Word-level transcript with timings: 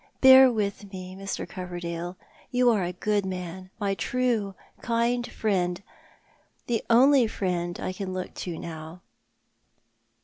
Bear 0.19 0.51
with 0.51 0.91
me, 0.91 1.15
Mr. 1.15 1.47
Coverdale. 1.47 2.17
You 2.49 2.71
are 2.71 2.83
a 2.83 2.91
good 2.91 3.23
man, 3.23 3.69
my 3.79 3.93
true, 3.93 4.55
kind 4.81 5.31
friend— 5.31 5.83
the 6.65 6.83
only 6.89 7.27
friend 7.27 7.79
I 7.79 7.93
can 7.93 8.11
look 8.11 8.33
to 8.33 8.57
now." 8.57 9.03